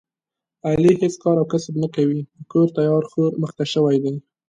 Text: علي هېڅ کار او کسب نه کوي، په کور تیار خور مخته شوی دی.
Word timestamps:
علي 0.67 0.93
هېڅ 1.01 1.13
کار 1.23 1.35
او 1.39 1.45
کسب 1.53 1.73
نه 1.83 1.87
کوي، 1.95 2.19
په 2.33 2.41
کور 2.51 2.67
تیار 2.77 3.03
خور 3.11 3.31
مخته 3.41 3.63
شوی 3.73 3.97
دی. 4.03 4.15